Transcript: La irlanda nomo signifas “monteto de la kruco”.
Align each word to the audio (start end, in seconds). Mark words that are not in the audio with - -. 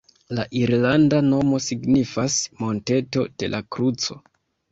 La 0.37 0.43
irlanda 0.59 1.19
nomo 1.25 1.59
signifas 1.65 2.39
“monteto 2.63 3.27
de 3.43 3.53
la 3.57 3.63
kruco”. 3.77 4.19